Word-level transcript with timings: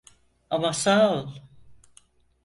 Ama 0.49 0.73
sağ 0.73 1.09
ol. 1.13 1.27